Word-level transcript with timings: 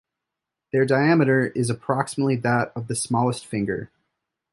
Their 0.73 0.83
diameter 0.83 1.45
is 1.53 1.69
approximately 1.69 2.35
that 2.37 2.71
of 2.75 2.87
the 2.87 2.95
smallest 2.95 3.45
finger. 3.45 3.91